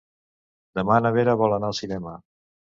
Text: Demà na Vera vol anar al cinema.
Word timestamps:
Demà 0.79 0.97
na 1.07 1.13
Vera 1.19 1.37
vol 1.43 1.55
anar 1.59 1.71
al 1.73 1.79
cinema. 1.85 2.19